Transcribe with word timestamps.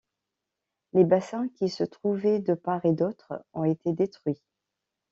Les 0.93 1.03
bassins 1.05 1.47
qui 1.49 1.69
se 1.69 1.83
trouvaient 1.83 2.39
de 2.39 2.55
part 2.55 2.83
et 2.87 2.93
d'autre 2.93 3.33
ont 3.53 3.65
été 3.65 3.93
détruits. 3.93 4.41